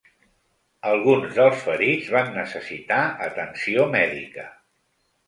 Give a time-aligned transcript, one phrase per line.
[0.91, 4.49] Alguns dels ferits van necessitar atenció mèdica.